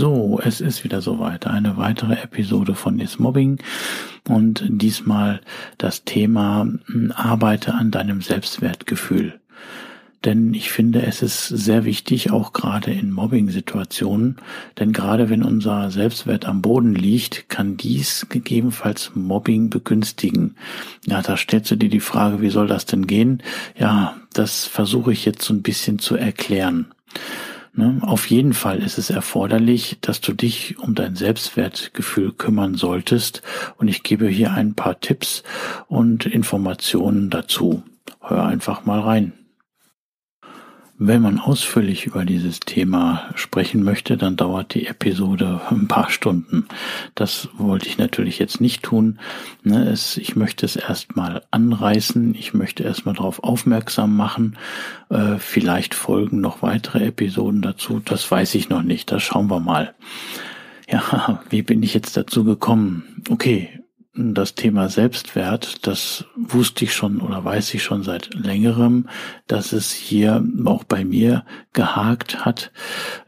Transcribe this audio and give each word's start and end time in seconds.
So, 0.00 0.40
es 0.42 0.62
ist 0.62 0.82
wieder 0.82 1.02
soweit. 1.02 1.46
Eine 1.46 1.76
weitere 1.76 2.14
Episode 2.14 2.74
von 2.74 3.00
Is 3.00 3.18
Mobbing 3.18 3.58
und 4.26 4.64
diesmal 4.66 5.42
das 5.76 6.04
Thema 6.04 6.66
hm, 6.86 7.12
Arbeite 7.14 7.74
an 7.74 7.90
deinem 7.90 8.22
Selbstwertgefühl. 8.22 9.38
Denn 10.24 10.54
ich 10.54 10.70
finde, 10.70 11.02
es 11.02 11.20
ist 11.20 11.48
sehr 11.48 11.84
wichtig, 11.84 12.30
auch 12.30 12.54
gerade 12.54 12.90
in 12.92 13.12
Mobbing-Situationen, 13.12 14.36
denn 14.78 14.94
gerade 14.94 15.28
wenn 15.28 15.42
unser 15.42 15.90
Selbstwert 15.90 16.46
am 16.46 16.62
Boden 16.62 16.94
liegt, 16.94 17.50
kann 17.50 17.76
dies 17.76 18.26
gegebenenfalls 18.30 19.12
Mobbing 19.14 19.68
begünstigen. 19.68 20.56
Ja, 21.04 21.20
da 21.20 21.36
stellst 21.36 21.72
du 21.72 21.76
dir 21.76 21.90
die 21.90 22.00
Frage, 22.00 22.40
wie 22.40 22.48
soll 22.48 22.68
das 22.68 22.86
denn 22.86 23.06
gehen? 23.06 23.42
Ja, 23.78 24.16
das 24.32 24.64
versuche 24.64 25.12
ich 25.12 25.26
jetzt 25.26 25.42
so 25.42 25.52
ein 25.52 25.60
bisschen 25.60 25.98
zu 25.98 26.16
erklären. 26.16 26.86
Ne? 27.72 27.98
Auf 28.02 28.26
jeden 28.30 28.52
Fall 28.52 28.82
ist 28.82 28.98
es 28.98 29.10
erforderlich, 29.10 29.98
dass 30.00 30.20
du 30.20 30.32
dich 30.32 30.78
um 30.78 30.94
dein 30.94 31.14
Selbstwertgefühl 31.14 32.32
kümmern 32.32 32.74
solltest 32.74 33.42
und 33.76 33.88
ich 33.88 34.02
gebe 34.02 34.28
hier 34.28 34.52
ein 34.52 34.74
paar 34.74 35.00
Tipps 35.00 35.42
und 35.86 36.26
Informationen 36.26 37.30
dazu. 37.30 37.82
Hör 38.20 38.44
einfach 38.44 38.84
mal 38.84 39.00
rein. 39.00 39.39
Wenn 41.02 41.22
man 41.22 41.38
ausführlich 41.38 42.04
über 42.04 42.26
dieses 42.26 42.60
Thema 42.60 43.30
sprechen 43.34 43.82
möchte, 43.82 44.18
dann 44.18 44.36
dauert 44.36 44.74
die 44.74 44.86
Episode 44.86 45.62
ein 45.70 45.88
paar 45.88 46.10
Stunden. 46.10 46.66
Das 47.14 47.48
wollte 47.56 47.86
ich 47.88 47.96
natürlich 47.96 48.38
jetzt 48.38 48.60
nicht 48.60 48.82
tun. 48.82 49.18
Ne, 49.62 49.94
ich 50.16 50.36
möchte 50.36 50.66
es 50.66 50.76
erstmal 50.76 51.40
anreißen. 51.52 52.34
Ich 52.34 52.52
möchte 52.52 52.82
erstmal 52.82 53.14
darauf 53.14 53.42
aufmerksam 53.42 54.14
machen. 54.14 54.58
Äh, 55.08 55.38
vielleicht 55.38 55.94
folgen 55.94 56.42
noch 56.42 56.60
weitere 56.60 57.06
Episoden 57.06 57.62
dazu. 57.62 58.02
Das 58.04 58.30
weiß 58.30 58.54
ich 58.54 58.68
noch 58.68 58.82
nicht. 58.82 59.10
Das 59.10 59.22
schauen 59.22 59.46
wir 59.46 59.58
mal. 59.58 59.94
Ja, 60.86 61.42
wie 61.48 61.62
bin 61.62 61.82
ich 61.82 61.94
jetzt 61.94 62.18
dazu 62.18 62.44
gekommen? 62.44 63.22
Okay, 63.30 63.70
das 64.12 64.54
Thema 64.54 64.90
Selbstwert, 64.90 65.86
das 65.86 66.26
wusste 66.52 66.84
ich 66.84 66.94
schon 66.94 67.20
oder 67.20 67.44
weiß 67.44 67.74
ich 67.74 67.82
schon 67.82 68.02
seit 68.02 68.34
längerem, 68.34 69.08
dass 69.46 69.72
es 69.72 69.92
hier 69.92 70.44
auch 70.64 70.84
bei 70.84 71.04
mir 71.04 71.44
gehakt 71.72 72.44
hat 72.44 72.72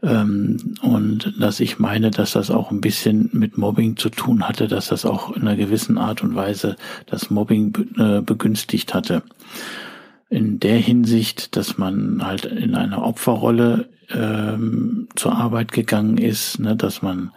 ähm, 0.01 0.75
und 0.81 1.33
dass 1.39 1.59
ich 1.59 1.79
meine, 1.79 2.11
dass 2.11 2.33
das 2.33 2.51
auch 2.51 2.71
ein 2.71 2.81
bisschen 2.81 3.29
mit 3.33 3.57
Mobbing 3.57 3.97
zu 3.97 4.09
tun 4.09 4.47
hatte, 4.47 4.67
dass 4.67 4.87
das 4.87 5.05
auch 5.05 5.35
in 5.35 5.43
einer 5.43 5.55
gewissen 5.55 5.97
Art 5.97 6.23
und 6.23 6.35
Weise 6.35 6.75
das 7.05 7.29
Mobbing 7.29 7.73
äh, 7.97 8.21
begünstigt 8.21 8.93
hatte. 8.93 9.23
In 10.29 10.59
der 10.59 10.77
Hinsicht, 10.77 11.55
dass 11.55 11.77
man 11.77 12.25
halt 12.25 12.45
in 12.45 12.75
einer 12.75 13.03
Opferrolle 13.03 13.89
ähm, 14.09 15.07
zur 15.15 15.35
Arbeit 15.35 15.71
gegangen 15.71 16.17
ist, 16.17 16.59
ne, 16.59 16.75
dass 16.75 17.01
man 17.01 17.31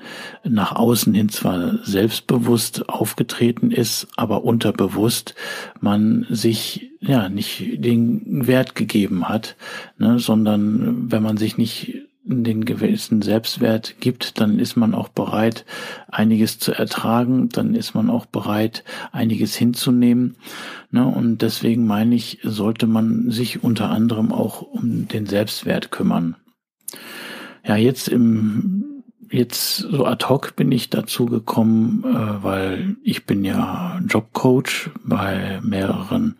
nach 0.45 0.75
außen 0.75 1.15
hin 1.15 1.29
zwar 1.29 1.79
selbstbewusst 1.85 2.89
aufgetreten 2.89 3.71
ist, 3.71 4.09
aber 4.17 4.45
unterbewusst 4.45 5.35
man 5.81 6.27
sich 6.29 6.91
ja 7.01 7.29
nicht 7.29 7.85
den 7.85 8.47
Wert 8.47 8.75
gegeben 8.75 9.29
hat, 9.29 9.57
ne, 9.99 10.19
sondern 10.19 11.11
wenn 11.11 11.23
man 11.23 11.37
sich 11.37 11.59
nicht 11.59 12.07
den 12.27 12.65
gewissen 12.65 13.23
Selbstwert 13.23 14.01
gibt, 14.01 14.41
dann 14.41 14.59
ist 14.59 14.77
man 14.77 14.95
auch 14.95 15.09
bereit, 15.09 15.65
einiges 16.09 16.59
zu 16.59 16.73
ertragen, 16.73 17.49
dann 17.51 17.75
ist 17.75 17.95
man 17.95 18.11
auch 18.11 18.27
bereit, 18.27 18.83
einiges 19.13 19.55
hinzunehmen. 19.55 20.35
Ne? 20.91 21.07
Und 21.07 21.43
deswegen 21.43 21.87
meine 21.87 22.17
ich, 22.17 22.41
sollte 22.43 22.89
man 22.89 23.31
sich 23.31 23.63
unter 23.63 23.91
anderem 23.91 24.33
auch 24.33 24.61
um 24.61 25.07
den 25.07 25.27
Selbstwert 25.27 25.93
kümmern. 25.93 26.35
Ja, 27.65 27.77
jetzt 27.77 28.09
im 28.09 28.96
jetzt 29.31 29.79
so 29.79 30.05
ad 30.05 30.27
hoc 30.29 30.57
bin 30.57 30.73
ich 30.73 30.91
dazu 30.91 31.27
gekommen, 31.27 32.05
äh, 32.05 32.43
weil 32.43 32.97
ich 33.03 33.27
bin 33.27 33.45
ja 33.45 34.01
Jobcoach 34.07 34.91
bei 35.05 35.61
mehreren 35.63 36.37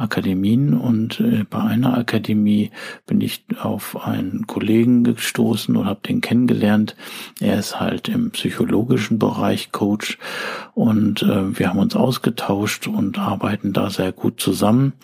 Akademien 0.00 0.74
und 0.74 1.20
äh, 1.20 1.44
bei 1.48 1.60
einer 1.60 1.96
Akademie 1.96 2.70
bin 3.06 3.20
ich 3.20 3.44
auf 3.60 4.06
einen 4.06 4.46
Kollegen 4.46 5.04
gestoßen 5.04 5.76
und 5.76 5.86
habe 5.86 6.00
den 6.06 6.22
kennengelernt. 6.22 6.96
Er 7.38 7.58
ist 7.58 7.78
halt 7.78 8.08
im 8.08 8.30
psychologischen 8.30 9.18
Bereich 9.18 9.72
Coach 9.72 10.18
und 10.74 11.22
äh, 11.22 11.58
wir 11.58 11.68
haben 11.68 11.78
uns 11.78 11.94
ausgetauscht 11.94 12.88
und 12.88 13.18
arbeiten 13.18 13.72
da 13.72 13.90
sehr 13.90 14.12
gut 14.12 14.40
zusammen. 14.40 14.94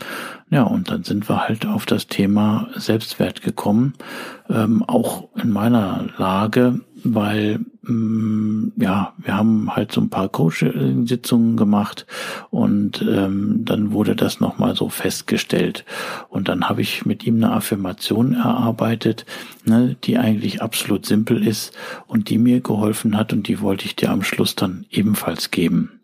Ja, 0.48 0.62
und 0.62 0.90
dann 0.90 1.02
sind 1.02 1.28
wir 1.28 1.46
halt 1.46 1.66
auf 1.66 1.86
das 1.86 2.06
Thema 2.06 2.68
Selbstwert 2.76 3.42
gekommen. 3.42 3.94
Ähm, 4.48 4.82
auch 4.82 5.28
in 5.36 5.50
meiner 5.50 6.06
Lage 6.16 6.80
weil 7.14 7.60
ähm, 7.88 8.72
ja, 8.76 9.14
wir 9.18 9.36
haben 9.36 9.74
halt 9.74 9.92
so 9.92 10.00
ein 10.00 10.10
paar 10.10 10.28
Coaching-Sitzungen 10.28 11.56
gemacht 11.56 12.06
und 12.50 13.04
ähm, 13.08 13.64
dann 13.64 13.92
wurde 13.92 14.16
das 14.16 14.40
nochmal 14.40 14.74
so 14.74 14.88
festgestellt. 14.88 15.84
Und 16.28 16.48
dann 16.48 16.68
habe 16.68 16.82
ich 16.82 17.06
mit 17.06 17.26
ihm 17.26 17.36
eine 17.36 17.52
Affirmation 17.52 18.34
erarbeitet, 18.34 19.24
ne, 19.64 19.96
die 20.04 20.18
eigentlich 20.18 20.62
absolut 20.62 21.06
simpel 21.06 21.46
ist 21.46 21.76
und 22.06 22.28
die 22.28 22.38
mir 22.38 22.60
geholfen 22.60 23.16
hat 23.16 23.32
und 23.32 23.48
die 23.48 23.60
wollte 23.60 23.86
ich 23.86 23.96
dir 23.96 24.10
am 24.10 24.22
Schluss 24.22 24.56
dann 24.56 24.86
ebenfalls 24.90 25.50
geben. 25.50 25.95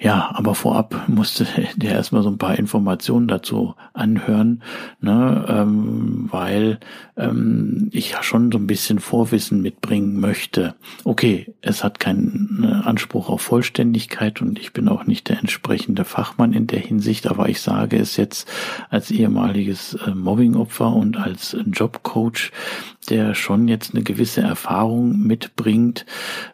Ja, 0.00 0.30
aber 0.32 0.54
vorab 0.54 1.08
musste 1.08 1.46
der 1.76 1.92
erstmal 1.92 2.22
so 2.22 2.28
ein 2.28 2.38
paar 2.38 2.56
Informationen 2.56 3.26
dazu 3.26 3.74
anhören, 3.94 4.62
ne, 5.00 5.44
ähm, 5.48 6.28
weil 6.30 6.78
ähm, 7.16 7.88
ich 7.92 8.12
ja 8.12 8.22
schon 8.22 8.52
so 8.52 8.58
ein 8.58 8.68
bisschen 8.68 9.00
Vorwissen 9.00 9.60
mitbringen 9.60 10.20
möchte. 10.20 10.76
Okay, 11.02 11.52
es 11.62 11.82
hat 11.82 11.98
keinen 11.98 12.62
äh, 12.62 12.86
Anspruch 12.88 13.28
auf 13.28 13.42
Vollständigkeit 13.42 14.40
und 14.40 14.60
ich 14.60 14.72
bin 14.72 14.88
auch 14.88 15.04
nicht 15.04 15.28
der 15.28 15.40
entsprechende 15.40 16.04
Fachmann 16.04 16.52
in 16.52 16.68
der 16.68 16.80
Hinsicht, 16.80 17.26
aber 17.26 17.48
ich 17.48 17.60
sage 17.60 17.96
es 17.96 18.16
jetzt 18.16 18.48
als 18.90 19.10
ehemaliges 19.10 19.94
äh, 19.94 20.14
Mobbingopfer 20.14 20.94
und 20.94 21.16
als 21.16 21.56
Jobcoach, 21.66 22.52
der 23.10 23.34
schon 23.34 23.68
jetzt 23.68 23.94
eine 23.94 24.02
gewisse 24.02 24.40
Erfahrung 24.40 25.18
mitbringt, 25.18 26.06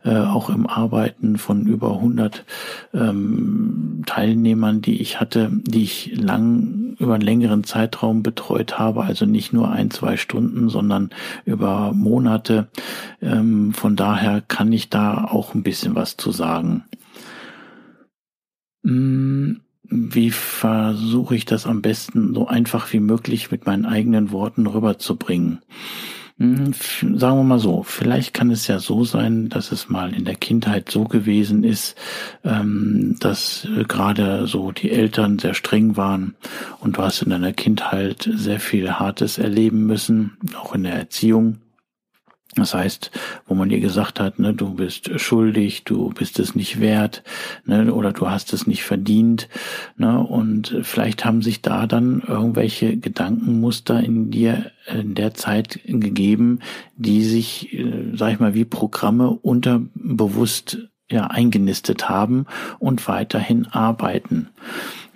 äh, 0.05 0.17
auch 0.17 0.51
im 0.51 0.67
Arbeiten 0.67 1.37
von 1.39 1.67
über 1.67 1.95
100 1.95 2.45
ähm, 2.93 4.03
Teilnehmern, 4.07 4.83
die 4.83 5.01
ich 5.01 5.21
hatte, 5.21 5.51
die 5.53 5.83
ich 5.83 6.17
lang 6.17 6.97
über 6.99 7.15
einen 7.15 7.23
längeren 7.23 7.65
Zeitraum 7.65 8.23
betreut 8.23 8.79
habe, 8.79 9.05
also 9.05 9.27
nicht 9.27 9.53
nur 9.53 9.71
ein, 9.71 9.91
zwei 9.91 10.17
Stunden, 10.17 10.69
sondern 10.69 11.11
über 11.45 11.93
Monate. 11.93 12.69
Ähm, 13.21 13.73
von 13.73 13.97
daher 13.97 14.41
kann 14.41 14.73
ich 14.73 14.91
da 14.91 15.25
auch 15.25 15.55
ein 15.55 15.63
bisschen 15.63 15.95
was 15.95 16.17
zu 16.17 16.31
sagen. 16.31 16.85
Hm, 18.85 19.61
wie 19.89 20.31
versuche 20.31 21.37
ich 21.37 21.45
das 21.45 21.67
am 21.67 21.83
besten 21.83 22.35
so 22.35 22.47
einfach 22.47 22.93
wie 22.93 23.01
möglich 23.01 23.51
mit 23.51 23.67
meinen 23.67 23.85
eigenen 23.85 24.31
Worten 24.31 24.67
rüberzubringen? 24.67 25.61
Hm, 26.37 26.73
sagen 26.73 27.39
wir 27.39 27.45
mal 27.45 27.61
so, 27.61 27.85
vielleicht 27.85 28.35
kann 28.35 28.51
es 28.51 28.67
ja 28.67 28.81
so 28.81 29.05
sein, 29.05 29.51
dass 29.51 29.71
es 29.71 29.89
mal 29.89 30.13
in 30.13 30.25
der 30.25 30.35
Kindheit 30.35 30.91
so 30.91 31.05
gewesen 31.05 31.63
ist, 31.63 31.97
ähm, 32.43 33.17
dass 33.21 33.67
äh, 33.67 33.85
gerade 33.85 34.49
so 34.49 34.73
die 34.73 34.91
Eltern 34.91 35.39
sehr 35.39 35.55
streng 35.55 35.97
waren 35.97 36.35
und 36.81 36.97
du 36.97 37.03
hast 37.03 37.23
in 37.23 37.31
deiner 37.31 37.53
Kindheit 37.53 38.29
sehr 38.35 38.59
viel 38.59 38.95
Hartes 38.95 39.39
erleben 39.39 39.87
müssen, 39.87 40.37
auch 40.57 40.75
in 40.75 40.83
der 40.83 40.95
Erziehung. 40.95 41.61
Das 42.57 42.75
heißt, 42.75 43.11
wo 43.47 43.55
man 43.55 43.69
dir 43.69 43.81
gesagt 43.81 44.21
hat, 44.21 44.39
ne, 44.39 44.55
du 44.55 44.75
bist 44.75 45.19
schuldig, 45.21 45.85
du 45.85 46.11
bist 46.11 46.39
es 46.39 46.55
nicht 46.55 46.81
wert, 46.81 47.23
ne, 47.65 47.93
oder 47.93 48.13
du 48.13 48.29
hast 48.29 48.53
es 48.53 48.67
nicht 48.67 48.85
verdient, 48.85 49.49
ne, 49.97 50.21
und 50.21 50.77
vielleicht 50.83 51.25
haben 51.25 51.43
sich 51.43 51.63
da 51.63 51.87
dann 51.87 52.23
irgendwelche 52.27 52.97
Gedankenmuster 52.97 54.01
in 54.01 54.31
dir 54.31 54.71
in 54.87 55.15
der 55.15 55.35
Zeit 55.35 55.81
gegeben, 55.85 56.61
die 56.97 57.23
sich, 57.23 57.73
äh, 57.73 58.13
sag 58.15 58.33
ich 58.33 58.41
mal, 58.41 58.55
wie 58.55 58.65
Programme 58.65 59.31
unterbewusst 59.31 60.79
ja 61.11 61.27
eingenistet 61.27 62.09
haben 62.09 62.47
und 62.79 63.09
weiterhin 63.09 63.67
arbeiten. 63.67 64.49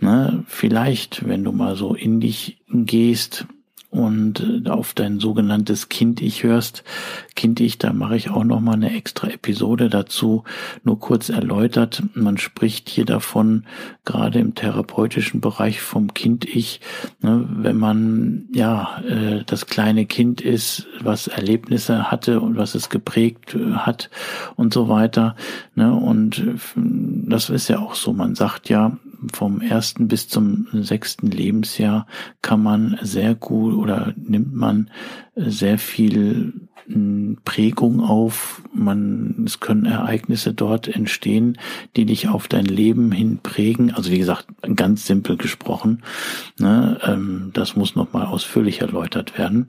Ne, 0.01 0.45
vielleicht, 0.47 1.27
wenn 1.27 1.45
du 1.45 1.53
mal 1.53 1.77
so 1.77 1.95
in 1.95 2.21
dich 2.21 2.63
gehst, 2.69 3.47
und 3.91 4.41
äh, 4.41 4.69
auf 4.69 4.93
dein 4.93 5.19
sogenanntes 5.19 5.89
Kind-Ich 5.89 6.43
hörst. 6.43 6.85
Kind-Ich, 7.37 7.79
da 7.79 7.93
mache 7.93 8.17
ich 8.17 8.31
auch 8.31 8.45
noch 8.45 8.61
mal 8.61 8.75
eine 8.75 8.95
extra 8.95 9.29
Episode 9.29 9.89
dazu, 9.89 10.45
nur 10.85 10.99
kurz 10.99 11.31
erläutert. 11.31 12.03
Man 12.15 12.37
spricht 12.37 12.89
hier 12.89 13.07
davon, 13.07 13.65
gerade 14.05 14.41
im 14.41 14.55
therapeutischen 14.55 15.41
Bereich 15.41 15.81
vom 15.81 16.13
Kind-Ich, 16.13 16.81
ne, 17.21 17.47
wenn 17.49 17.79
man 17.79 18.49
ja 18.53 19.01
äh, 19.09 19.45
das 19.47 19.67
kleine 19.67 20.05
Kind 20.07 20.41
ist, 20.41 20.87
was 21.01 21.27
Erlebnisse 21.27 22.11
hatte 22.11 22.41
und 22.41 22.57
was 22.57 22.75
es 22.75 22.91
geprägt 22.91 23.55
äh, 23.55 23.73
hat 23.73 24.11
und 24.57 24.75
so 24.75 24.89
weiter. 24.89 25.35
Ne, 25.75 25.95
und 25.95 26.43
das 26.75 27.49
ist 27.49 27.69
ja 27.69 27.79
auch 27.79 27.95
so. 27.95 28.13
Man 28.13 28.35
sagt 28.35 28.69
ja, 28.69 28.99
vom 29.33 29.61
ersten 29.61 30.09
bis 30.09 30.29
zum 30.29 30.67
sechsten 30.73 31.31
Lebensjahr 31.31 32.07
kann 32.43 32.63
man 32.63 32.99
sehr 33.03 33.35
gut 33.35 33.75
oder 33.75 34.15
nimmt 34.17 34.55
man 34.55 34.91
sehr 35.35 35.79
viel 35.79 36.53
hm, 36.87 37.39
Prägung 37.45 38.01
auf. 38.01 38.63
Man, 38.73 39.45
es 39.47 39.61
können 39.61 39.85
Ereignisse 39.85 40.55
dort 40.55 40.89
entstehen, 40.89 41.59
die 41.97 42.07
dich 42.07 42.29
auf 42.29 42.49
dein 42.49 42.65
Leben 42.65 43.13
hin 43.13 43.39
prägen. 43.43 43.93
Also 43.95 44.11
wie 44.11 44.19
gesagt, 44.19 44.47
ganz 44.75 45.07
simpel 45.07 45.37
gesprochen. 45.37 46.03
Ne, 46.59 46.99
ähm, 47.05 47.51
das 47.53 47.77
muss 47.77 47.97
nochmal 47.97 48.27
ausführlich 48.27 48.81
erläutert 48.81 49.37
werden. 49.39 49.67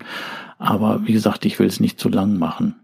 Aber 0.58 1.08
wie 1.08 1.14
gesagt, 1.14 1.46
ich 1.46 1.60
will 1.60 1.68
es 1.68 1.80
nicht 1.80 2.00
zu 2.00 2.10
lang 2.10 2.38
machen. 2.38 2.76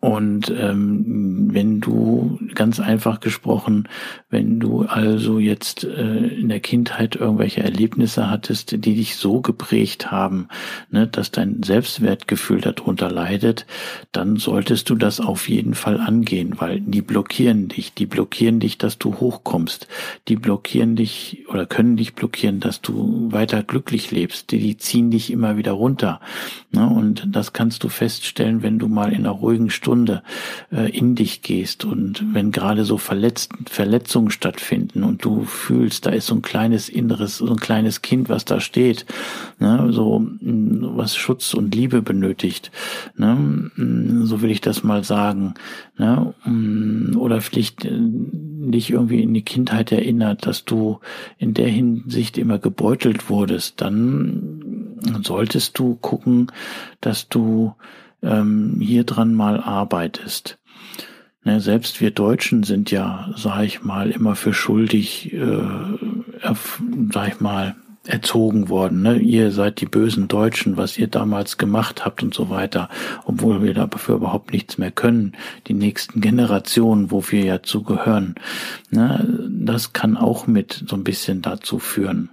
Und 0.00 0.52
ähm, 0.56 1.48
wenn 1.52 1.80
du, 1.80 2.38
ganz 2.54 2.78
einfach 2.78 3.18
gesprochen, 3.18 3.88
wenn 4.30 4.60
du 4.60 4.82
also 4.82 5.40
jetzt 5.40 5.82
äh, 5.82 6.26
in 6.28 6.48
der 6.48 6.60
Kindheit 6.60 7.16
irgendwelche 7.16 7.64
Erlebnisse 7.64 8.30
hattest, 8.30 8.72
die 8.72 8.94
dich 8.94 9.16
so 9.16 9.40
geprägt 9.40 10.12
haben, 10.12 10.46
ne, 10.90 11.08
dass 11.08 11.32
dein 11.32 11.64
Selbstwertgefühl 11.64 12.60
darunter 12.60 13.10
leidet, 13.10 13.66
dann 14.12 14.36
solltest 14.36 14.88
du 14.88 14.94
das 14.94 15.20
auf 15.20 15.48
jeden 15.48 15.74
Fall 15.74 16.00
angehen, 16.00 16.54
weil 16.58 16.80
die 16.80 17.02
blockieren 17.02 17.66
dich, 17.66 17.92
die 17.92 18.06
blockieren 18.06 18.60
dich, 18.60 18.78
dass 18.78 18.98
du 18.98 19.16
hochkommst, 19.16 19.88
die 20.28 20.36
blockieren 20.36 20.94
dich 20.94 21.44
oder 21.48 21.66
können 21.66 21.96
dich 21.96 22.14
blockieren, 22.14 22.60
dass 22.60 22.82
du 22.82 23.32
weiter 23.32 23.64
glücklich 23.64 24.12
lebst, 24.12 24.52
die, 24.52 24.60
die 24.60 24.76
ziehen 24.76 25.10
dich 25.10 25.32
immer 25.32 25.56
wieder 25.56 25.72
runter. 25.72 26.20
Ne, 26.70 26.88
und 26.88 27.26
das 27.32 27.52
kannst 27.52 27.82
du 27.82 27.88
feststellen, 27.88 28.62
wenn 28.62 28.78
du 28.78 28.86
mal 28.86 29.12
in 29.12 29.26
einer 29.26 29.30
ruhigen 29.30 29.71
Stunde 29.72 30.22
äh, 30.70 30.90
in 30.90 31.14
dich 31.14 31.42
gehst 31.42 31.84
und 31.84 32.24
wenn 32.32 32.52
gerade 32.52 32.84
so 32.84 32.98
Verletz 32.98 33.48
Verletzungen 33.66 34.30
stattfinden 34.30 35.02
und 35.02 35.24
du 35.24 35.44
fühlst, 35.44 36.06
da 36.06 36.10
ist 36.10 36.26
so 36.26 36.34
ein 36.34 36.42
kleines 36.42 36.88
inneres, 36.88 37.38
so 37.38 37.48
ein 37.48 37.56
kleines 37.56 38.02
Kind, 38.02 38.28
was 38.28 38.44
da 38.44 38.60
steht, 38.60 39.06
ne, 39.58 39.88
so 39.90 40.20
mm, 40.20 40.96
was 40.96 41.16
Schutz 41.16 41.54
und 41.54 41.74
Liebe 41.74 42.02
benötigt, 42.02 42.70
ne, 43.16 43.34
mm, 43.34 44.26
so 44.26 44.42
will 44.42 44.50
ich 44.50 44.60
das 44.60 44.84
mal 44.84 45.04
sagen, 45.04 45.54
ne, 45.98 46.34
mm, 46.44 47.16
oder 47.16 47.40
vielleicht 47.40 47.84
äh, 47.84 47.90
dich 47.98 48.90
irgendwie 48.90 49.22
in 49.22 49.34
die 49.34 49.42
Kindheit 49.42 49.92
erinnert, 49.92 50.46
dass 50.46 50.64
du 50.64 51.00
in 51.38 51.54
der 51.54 51.68
Hinsicht 51.68 52.38
immer 52.38 52.58
gebeutelt 52.58 53.28
wurdest, 53.28 53.80
dann 53.80 54.92
solltest 55.22 55.78
du 55.78 55.96
gucken, 55.96 56.50
dass 57.00 57.28
du 57.28 57.74
ähm, 58.22 58.78
hier 58.80 59.04
dran 59.04 59.34
mal 59.34 59.60
arbeitest. 59.60 60.58
Ne, 61.44 61.60
selbst 61.60 62.00
wir 62.00 62.12
Deutschen 62.12 62.62
sind 62.62 62.90
ja, 62.90 63.30
sag 63.36 63.64
ich 63.64 63.82
mal, 63.82 64.10
immer 64.10 64.36
für 64.36 64.54
schuldig, 64.54 65.32
äh, 65.32 65.62
sag 67.12 67.28
ich 67.28 67.40
mal, 67.40 67.74
erzogen 68.06 68.68
worden. 68.68 69.02
Ne? 69.02 69.18
Ihr 69.18 69.52
seid 69.52 69.80
die 69.80 69.86
bösen 69.86 70.28
Deutschen, 70.28 70.76
was 70.76 70.98
ihr 70.98 71.06
damals 71.06 71.58
gemacht 71.58 72.04
habt 72.04 72.22
und 72.22 72.34
so 72.34 72.50
weiter, 72.50 72.88
obwohl 73.24 73.62
wir 73.62 73.74
dafür 73.74 74.16
überhaupt 74.16 74.52
nichts 74.52 74.78
mehr 74.78 74.90
können. 74.90 75.32
Die 75.68 75.74
nächsten 75.74 76.20
Generationen, 76.20 77.10
wo 77.10 77.22
wir 77.28 77.44
ja 77.44 77.62
zugehören, 77.62 78.34
ne? 78.90 79.48
das 79.48 79.92
kann 79.92 80.16
auch 80.16 80.46
mit 80.46 80.84
so 80.86 80.96
ein 80.96 81.04
bisschen 81.04 81.42
dazu 81.42 81.78
führen. 81.78 82.30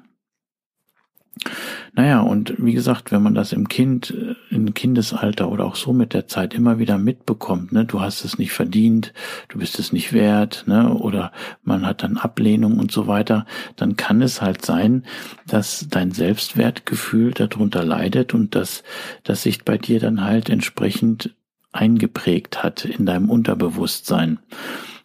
Naja, 1.93 2.21
und 2.21 2.53
wie 2.57 2.73
gesagt, 2.73 3.11
wenn 3.11 3.23
man 3.23 3.33
das 3.33 3.51
im 3.51 3.67
Kind, 3.67 4.11
äh, 4.11 4.35
im 4.53 4.73
Kindesalter 4.73 5.49
oder 5.49 5.65
auch 5.65 5.75
so 5.75 5.93
mit 5.93 6.13
der 6.13 6.27
Zeit 6.27 6.53
immer 6.53 6.79
wieder 6.79 6.97
mitbekommt, 6.97 7.71
ne, 7.71 7.85
du 7.85 8.01
hast 8.01 8.23
es 8.23 8.37
nicht 8.37 8.51
verdient, 8.51 9.13
du 9.47 9.59
bist 9.59 9.79
es 9.79 9.91
nicht 9.91 10.13
wert, 10.13 10.65
ne, 10.67 10.93
oder 10.93 11.31
man 11.63 11.85
hat 11.85 12.03
dann 12.03 12.17
Ablehnung 12.17 12.79
und 12.79 12.91
so 12.91 13.07
weiter, 13.07 13.45
dann 13.75 13.95
kann 13.95 14.21
es 14.21 14.41
halt 14.41 14.65
sein, 14.65 15.03
dass 15.47 15.87
dein 15.89 16.11
Selbstwertgefühl 16.11 17.31
darunter 17.31 17.83
leidet 17.83 18.33
und 18.33 18.55
dass, 18.55 18.83
dass 19.23 19.43
sich 19.43 19.65
bei 19.65 19.77
dir 19.77 19.99
dann 19.99 20.23
halt 20.23 20.49
entsprechend 20.49 21.35
eingeprägt 21.71 22.63
hat 22.63 22.85
in 22.85 23.05
deinem 23.05 23.29
Unterbewusstsein. 23.29 24.39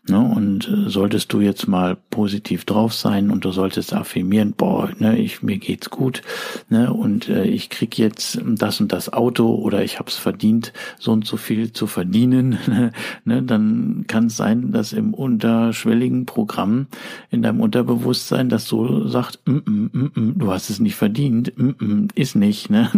Ne? 0.06 0.20
Und 0.20 0.68
äh, 0.68 0.90
solltest 0.90 1.32
du 1.32 1.40
jetzt 1.40 1.66
mal 1.66 1.96
positiv 2.10 2.66
drauf 2.66 2.92
sein 2.92 3.30
und 3.30 3.46
du 3.46 3.52
solltest 3.52 3.94
affirmieren, 3.94 4.52
boah, 4.52 4.90
ne, 4.98 5.18
ich, 5.18 5.42
mir 5.42 5.56
geht's 5.56 5.88
gut, 5.88 6.20
ne, 6.68 6.92
und 6.92 7.30
äh, 7.30 7.44
ich 7.44 7.70
krieg 7.70 7.96
jetzt 7.98 8.38
das 8.44 8.82
und 8.82 8.92
das 8.92 9.10
Auto 9.10 9.54
oder 9.54 9.82
ich 9.82 9.98
hab's 9.98 10.16
verdient, 10.16 10.74
so 10.98 11.12
und 11.12 11.26
so 11.26 11.38
viel 11.38 11.72
zu 11.72 11.86
verdienen, 11.86 12.58
ne, 13.24 13.42
dann 13.42 14.04
kann 14.06 14.26
es 14.26 14.36
sein, 14.36 14.72
dass 14.72 14.92
im 14.92 15.14
unterschwelligen 15.14 16.26
Programm 16.26 16.86
in 17.30 17.40
deinem 17.40 17.60
Unterbewusstsein 17.60 18.50
das 18.50 18.66
so 18.66 19.08
sagt, 19.08 19.40
mm, 19.46 19.52
mm, 19.64 19.90
mm, 19.92 20.10
mm 20.14 20.34
du 20.38 20.52
hast 20.52 20.68
es 20.68 20.80
nicht 20.80 20.96
verdient, 20.96 21.56
mm, 21.56 21.82
mm, 21.82 22.08
ist 22.14 22.36
nicht, 22.36 22.68
ne, 22.68 22.90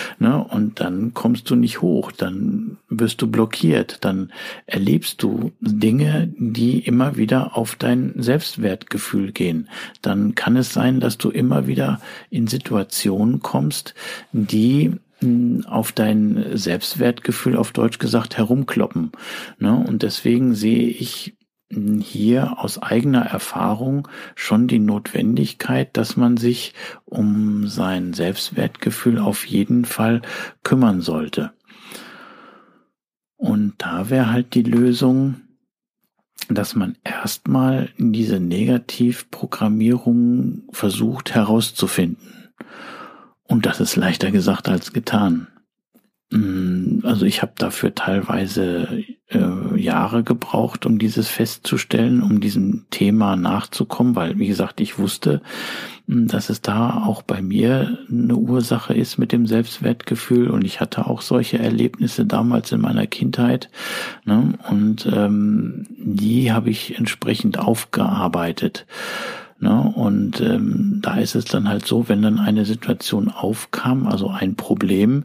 ne, 0.18 0.42
und 0.42 0.80
dann 0.80 1.12
kommst 1.12 1.50
du 1.50 1.56
nicht 1.56 1.82
hoch, 1.82 2.10
dann 2.10 2.78
wirst 2.88 3.20
du 3.20 3.26
blockiert, 3.26 3.98
dann 4.00 4.32
erlebst 4.64 5.22
du 5.22 5.52
Dinge, 5.60 6.32
die 6.54 6.78
immer 6.78 7.16
wieder 7.16 7.56
auf 7.56 7.76
dein 7.76 8.14
Selbstwertgefühl 8.16 9.32
gehen. 9.32 9.68
Dann 10.00 10.34
kann 10.34 10.56
es 10.56 10.72
sein, 10.72 11.00
dass 11.00 11.18
du 11.18 11.28
immer 11.28 11.66
wieder 11.66 12.00
in 12.30 12.46
Situationen 12.46 13.40
kommst, 13.40 13.94
die 14.32 14.92
hm, 15.20 15.66
auf 15.66 15.92
dein 15.92 16.56
Selbstwertgefühl 16.56 17.56
auf 17.56 17.72
Deutsch 17.72 17.98
gesagt 17.98 18.38
herumkloppen. 18.38 19.12
Ne? 19.58 19.84
Und 19.86 20.02
deswegen 20.02 20.54
sehe 20.54 20.88
ich 20.88 21.36
hm, 21.70 22.00
hier 22.00 22.58
aus 22.58 22.82
eigener 22.82 23.26
Erfahrung 23.26 24.08
schon 24.34 24.66
die 24.68 24.78
Notwendigkeit, 24.78 25.96
dass 25.96 26.16
man 26.16 26.36
sich 26.36 26.74
um 27.04 27.66
sein 27.66 28.12
Selbstwertgefühl 28.12 29.18
auf 29.18 29.46
jeden 29.46 29.84
Fall 29.84 30.22
kümmern 30.62 31.00
sollte. 31.00 31.52
Und 33.36 33.74
da 33.78 34.08
wäre 34.08 34.30
halt 34.30 34.54
die 34.54 34.62
Lösung, 34.62 35.42
dass 36.50 36.74
man 36.74 36.96
erstmal 37.04 37.90
diese 37.98 38.40
Negativprogrammierung 38.40 40.62
versucht 40.72 41.34
herauszufinden. 41.34 42.48
Und 43.44 43.66
das 43.66 43.80
ist 43.80 43.96
leichter 43.96 44.30
gesagt 44.30 44.68
als 44.68 44.92
getan. 44.92 45.48
Mm, 46.30 47.00
also 47.04 47.26
ich 47.26 47.42
habe 47.42 47.52
dafür 47.56 47.94
teilweise 47.94 49.04
äh, 49.34 49.78
Jahre 49.80 50.22
gebraucht, 50.22 50.86
um 50.86 50.98
dieses 50.98 51.28
festzustellen, 51.28 52.22
um 52.22 52.40
diesem 52.40 52.84
Thema 52.90 53.36
nachzukommen, 53.36 54.16
weil, 54.16 54.38
wie 54.38 54.46
gesagt, 54.46 54.80
ich 54.80 54.98
wusste, 54.98 55.42
hm, 56.06 56.28
dass 56.28 56.50
es 56.50 56.60
da 56.62 57.02
auch 57.04 57.22
bei 57.22 57.42
mir 57.42 57.98
eine 58.10 58.36
Ursache 58.36 58.94
ist 58.94 59.18
mit 59.18 59.32
dem 59.32 59.46
Selbstwertgefühl 59.46 60.50
und 60.50 60.64
ich 60.64 60.80
hatte 60.80 61.06
auch 61.06 61.22
solche 61.22 61.58
Erlebnisse 61.58 62.26
damals 62.26 62.72
in 62.72 62.80
meiner 62.80 63.06
Kindheit 63.06 63.70
ne? 64.24 64.54
und 64.70 65.08
ähm, 65.12 65.86
die 65.90 66.52
habe 66.52 66.70
ich 66.70 66.98
entsprechend 66.98 67.58
aufgearbeitet. 67.58 68.86
Ne? 69.60 69.92
Und 69.94 70.40
ähm, 70.40 70.98
da 71.00 71.16
ist 71.16 71.34
es 71.34 71.44
dann 71.44 71.68
halt 71.68 71.86
so, 71.86 72.08
wenn 72.08 72.22
dann 72.22 72.38
eine 72.38 72.64
Situation 72.64 73.28
aufkam, 73.28 74.06
also 74.06 74.28
ein 74.28 74.56
Problem, 74.56 75.24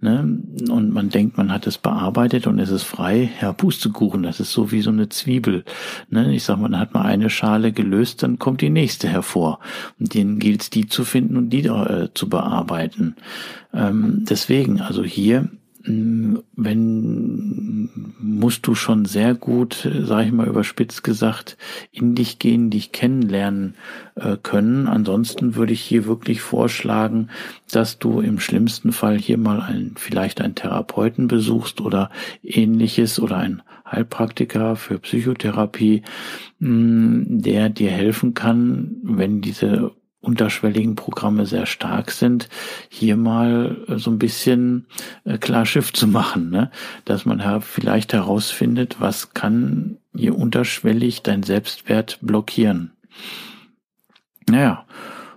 ne, 0.00 0.38
und 0.68 0.92
man 0.92 1.08
denkt, 1.10 1.36
man 1.36 1.52
hat 1.52 1.66
es 1.66 1.78
bearbeitet 1.78 2.46
und 2.46 2.58
es 2.58 2.70
ist 2.70 2.82
frei, 2.82 3.30
ja, 3.40 3.52
Pustekuchen, 3.52 4.22
das 4.22 4.40
ist 4.40 4.52
so 4.52 4.70
wie 4.72 4.80
so 4.80 4.90
eine 4.90 5.08
Zwiebel. 5.08 5.64
Ne? 6.10 6.34
Ich 6.34 6.44
sag 6.44 6.58
mal, 6.58 6.68
dann 6.68 6.80
hat 6.80 6.94
man 6.94 7.06
eine 7.06 7.30
Schale 7.30 7.72
gelöst, 7.72 8.22
dann 8.22 8.38
kommt 8.38 8.60
die 8.60 8.70
nächste 8.70 9.08
hervor. 9.08 9.60
Und 9.98 10.14
denen 10.14 10.38
gilt 10.38 10.62
es, 10.62 10.70
die 10.70 10.86
zu 10.86 11.04
finden 11.04 11.36
und 11.36 11.50
die 11.50 11.66
äh, 11.66 12.08
zu 12.14 12.28
bearbeiten. 12.28 13.16
Ähm, 13.72 14.24
deswegen, 14.28 14.80
also 14.80 15.02
hier 15.04 15.48
wenn 16.56 17.90
musst 18.20 18.66
du 18.66 18.74
schon 18.74 19.04
sehr 19.04 19.34
gut, 19.34 19.88
sage 20.02 20.26
ich 20.26 20.32
mal 20.32 20.46
überspitzt 20.46 21.02
gesagt, 21.02 21.56
in 21.92 22.14
dich 22.14 22.38
gehen, 22.38 22.70
dich 22.70 22.92
kennenlernen 22.92 23.74
äh, 24.16 24.36
können. 24.36 24.86
Ansonsten 24.86 25.54
würde 25.54 25.72
ich 25.72 25.80
hier 25.80 26.06
wirklich 26.06 26.40
vorschlagen, 26.40 27.28
dass 27.70 27.98
du 27.98 28.20
im 28.20 28.38
schlimmsten 28.38 28.92
Fall 28.92 29.18
hier 29.18 29.38
mal 29.38 29.60
ein, 29.60 29.94
vielleicht 29.96 30.40
einen 30.40 30.54
Therapeuten 30.54 31.28
besuchst 31.28 31.80
oder 31.80 32.10
ähnliches 32.42 33.18
oder 33.18 33.38
ein 33.38 33.62
Heilpraktiker 33.90 34.76
für 34.76 34.98
Psychotherapie, 34.98 36.02
hm, 36.60 37.24
der 37.28 37.70
dir 37.70 37.90
helfen 37.90 38.34
kann, 38.34 38.96
wenn 39.02 39.40
diese 39.40 39.92
unterschwelligen 40.20 40.96
Programme 40.96 41.46
sehr 41.46 41.66
stark 41.66 42.10
sind, 42.10 42.48
hier 42.88 43.16
mal 43.16 43.84
äh, 43.88 43.98
so 43.98 44.10
ein 44.10 44.18
bisschen 44.18 44.86
äh, 45.24 45.38
klar 45.38 45.64
Schiff 45.64 45.92
zu 45.92 46.06
machen, 46.06 46.50
ne? 46.50 46.70
dass 47.04 47.24
man 47.24 47.62
vielleicht 47.62 48.12
herausfindet, 48.12 49.00
was 49.00 49.32
kann 49.34 49.98
hier 50.14 50.36
unterschwellig 50.36 51.22
dein 51.22 51.42
Selbstwert 51.42 52.18
blockieren. 52.20 52.92
Naja, 54.48 54.84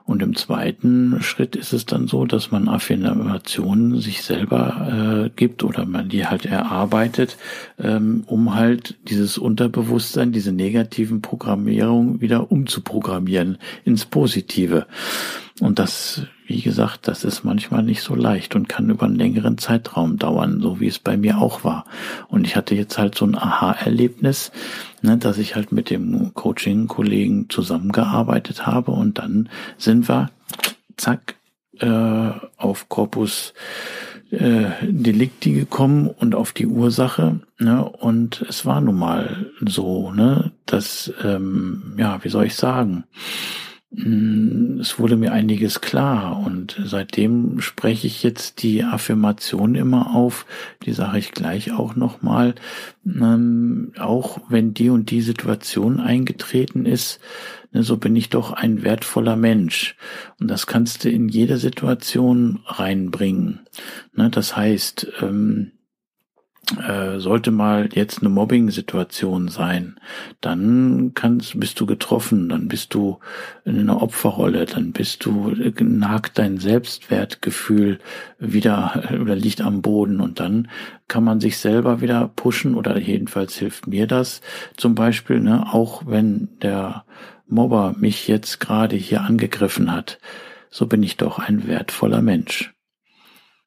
und 0.05 0.21
im 0.21 0.35
zweiten 0.35 1.21
Schritt 1.21 1.55
ist 1.55 1.73
es 1.73 1.85
dann 1.85 2.07
so, 2.07 2.25
dass 2.25 2.51
man 2.51 2.67
Affirmationen 2.67 3.99
sich 3.99 4.23
selber 4.23 5.25
äh, 5.25 5.29
gibt 5.35 5.63
oder 5.63 5.85
man 5.85 6.09
die 6.09 6.25
halt 6.25 6.45
erarbeitet, 6.45 7.37
ähm, 7.79 8.23
um 8.25 8.55
halt 8.55 8.97
dieses 9.07 9.37
Unterbewusstsein, 9.37 10.31
diese 10.31 10.51
negativen 10.51 11.21
Programmierungen 11.21 12.21
wieder 12.21 12.51
umzuprogrammieren 12.51 13.57
ins 13.85 14.05
Positive. 14.05 14.87
Und 15.59 15.77
das, 15.77 16.23
wie 16.47 16.61
gesagt, 16.61 17.07
das 17.07 17.23
ist 17.23 17.43
manchmal 17.43 17.83
nicht 17.83 18.01
so 18.01 18.15
leicht 18.15 18.55
und 18.55 18.67
kann 18.67 18.89
über 18.89 19.05
einen 19.05 19.15
längeren 19.15 19.59
Zeitraum 19.59 20.17
dauern, 20.17 20.59
so 20.59 20.79
wie 20.79 20.87
es 20.87 20.97
bei 20.97 21.17
mir 21.17 21.37
auch 21.37 21.63
war. 21.63 21.85
Und 22.29 22.47
ich 22.47 22.55
hatte 22.55 22.73
jetzt 22.73 22.97
halt 22.97 23.15
so 23.15 23.25
ein 23.25 23.35
Aha-Erlebnis, 23.35 24.51
ne, 25.01 25.17
dass 25.17 25.37
ich 25.37 25.55
halt 25.55 25.71
mit 25.71 25.89
dem 25.89 26.33
Coaching-Kollegen 26.33 27.49
zusammengearbeitet 27.49 28.65
habe 28.65 28.91
und 28.91 29.17
dann 29.17 29.49
sind 29.77 30.07
wir, 30.07 30.29
zack, 30.97 31.35
äh, 31.79 32.31
auf 32.57 32.89
Corpus 32.89 33.53
äh, 34.31 34.71
Delicti 34.81 35.53
gekommen 35.53 36.07
und 36.07 36.35
auf 36.35 36.53
die 36.53 36.67
Ursache. 36.67 37.41
Ne, 37.59 37.83
und 37.83 38.41
es 38.47 38.65
war 38.65 38.81
nun 38.81 38.97
mal 38.97 39.51
so, 39.61 40.11
ne, 40.11 40.51
dass, 40.65 41.11
ähm, 41.23 41.95
ja, 41.97 42.23
wie 42.23 42.29
soll 42.29 42.45
ich 42.45 42.55
sagen, 42.55 43.03
es 43.93 44.99
wurde 44.99 45.17
mir 45.17 45.33
einiges 45.33 45.81
klar 45.81 46.39
und 46.45 46.79
seitdem 46.85 47.59
spreche 47.59 48.07
ich 48.07 48.23
jetzt 48.23 48.63
die 48.63 48.85
Affirmation 48.85 49.75
immer 49.75 50.15
auf, 50.15 50.45
die 50.85 50.93
sage 50.93 51.19
ich 51.19 51.33
gleich 51.33 51.73
auch 51.73 51.97
nochmal, 51.97 52.55
ähm, 53.05 53.91
auch 53.99 54.39
wenn 54.47 54.73
die 54.73 54.89
und 54.89 55.11
die 55.11 55.21
Situation 55.21 55.99
eingetreten 55.99 56.85
ist, 56.85 57.19
ne, 57.73 57.83
so 57.83 57.97
bin 57.97 58.15
ich 58.15 58.29
doch 58.29 58.53
ein 58.53 58.81
wertvoller 58.83 59.35
Mensch. 59.35 59.97
Und 60.39 60.47
das 60.49 60.67
kannst 60.67 61.03
du 61.03 61.09
in 61.09 61.27
jede 61.27 61.57
Situation 61.57 62.59
reinbringen. 62.65 63.59
Ne, 64.15 64.29
das 64.29 64.55
heißt, 64.55 65.11
ähm, 65.21 65.73
äh, 66.79 67.19
sollte 67.19 67.51
mal 67.51 67.89
jetzt 67.93 68.19
eine 68.19 68.29
Mobbing-Situation 68.29 69.47
sein, 69.47 69.99
dann 70.39 71.11
kannst, 71.13 71.59
bist 71.59 71.79
du 71.79 71.85
getroffen, 71.85 72.49
dann 72.49 72.67
bist 72.67 72.93
du 72.93 73.19
in 73.65 73.79
einer 73.79 74.01
Opferrolle, 74.01 74.65
dann 74.65 74.91
bist 74.91 75.25
du, 75.25 75.53
nagt 75.79 76.37
dein 76.37 76.57
Selbstwertgefühl 76.57 77.99
wieder 78.39 79.03
oder 79.21 79.35
liegt 79.35 79.61
am 79.61 79.81
Boden 79.81 80.21
und 80.21 80.39
dann 80.39 80.69
kann 81.07 81.23
man 81.23 81.39
sich 81.39 81.57
selber 81.57 82.01
wieder 82.01 82.29
pushen 82.35 82.75
oder 82.75 82.97
jedenfalls 82.97 83.55
hilft 83.55 83.87
mir 83.87 84.07
das 84.07 84.41
zum 84.77 84.95
Beispiel, 84.95 85.39
ne, 85.39 85.73
auch 85.73 86.03
wenn 86.05 86.49
der 86.61 87.05
Mobber 87.47 87.95
mich 87.97 88.27
jetzt 88.27 88.59
gerade 88.59 88.95
hier 88.95 89.21
angegriffen 89.21 89.91
hat, 89.91 90.19
so 90.69 90.87
bin 90.87 91.03
ich 91.03 91.17
doch 91.17 91.37
ein 91.37 91.67
wertvoller 91.67 92.21
Mensch. 92.21 92.73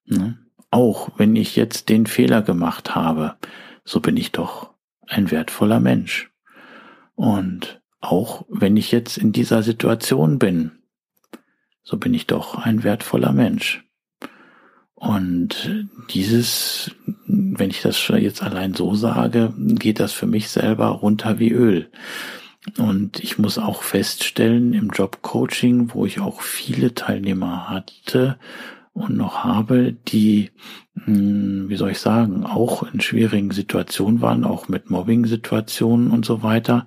Ne? 0.06 0.38
Auch 0.74 1.10
wenn 1.18 1.36
ich 1.36 1.54
jetzt 1.54 1.88
den 1.88 2.04
Fehler 2.04 2.42
gemacht 2.42 2.96
habe, 2.96 3.36
so 3.84 4.00
bin 4.00 4.16
ich 4.16 4.32
doch 4.32 4.70
ein 5.06 5.30
wertvoller 5.30 5.78
Mensch. 5.78 6.32
Und 7.14 7.80
auch 8.00 8.44
wenn 8.48 8.76
ich 8.76 8.90
jetzt 8.90 9.16
in 9.16 9.30
dieser 9.30 9.62
Situation 9.62 10.40
bin, 10.40 10.72
so 11.84 11.96
bin 11.96 12.12
ich 12.12 12.26
doch 12.26 12.58
ein 12.58 12.82
wertvoller 12.82 13.30
Mensch. 13.30 13.84
Und 14.96 15.86
dieses, 16.10 16.90
wenn 17.28 17.70
ich 17.70 17.80
das 17.82 18.08
jetzt 18.08 18.42
allein 18.42 18.74
so 18.74 18.96
sage, 18.96 19.54
geht 19.56 20.00
das 20.00 20.12
für 20.12 20.26
mich 20.26 20.48
selber 20.48 20.88
runter 20.88 21.38
wie 21.38 21.52
Öl. 21.52 21.88
Und 22.78 23.20
ich 23.20 23.38
muss 23.38 23.58
auch 23.58 23.84
feststellen, 23.84 24.72
im 24.72 24.90
Jobcoaching, 24.90 25.94
wo 25.94 26.04
ich 26.04 26.18
auch 26.18 26.40
viele 26.40 26.94
Teilnehmer 26.94 27.70
hatte 27.70 28.40
und 28.94 29.16
noch 29.16 29.42
habe, 29.42 29.92
die, 29.92 30.50
hm, 31.04 31.68
wie 31.68 31.76
soll 31.76 31.90
ich 31.90 31.98
sagen, 31.98 32.46
auch 32.46 32.84
in 32.84 33.00
schwierigen 33.00 33.50
Situationen 33.50 34.20
waren, 34.20 34.44
auch 34.44 34.68
mit 34.68 34.88
Mobbing-Situationen 34.88 36.12
und 36.12 36.24
so 36.24 36.44
weiter, 36.44 36.86